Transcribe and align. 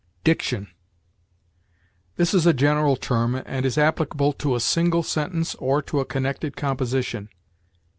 DICTION. 0.23 0.67
This 2.15 2.33
is 2.33 2.47
a 2.47 2.53
general 2.55 2.95
term, 2.95 3.35
and 3.45 3.67
is 3.67 3.77
applicable 3.77 4.33
to 4.33 4.55
a 4.55 4.59
single 4.59 5.03
sentence 5.03 5.53
or 5.59 5.83
to 5.83 5.99
a 5.99 6.05
connected 6.05 6.57
composition. 6.57 7.29